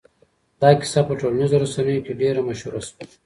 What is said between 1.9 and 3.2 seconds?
کې ډېره مشهوره شوه.